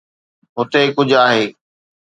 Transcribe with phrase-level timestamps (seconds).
[0.57, 1.45] هتي ڪجهه آهي.